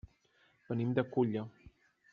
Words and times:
Venim 0.69 0.97
de 1.01 1.05
Culla. 1.13 1.47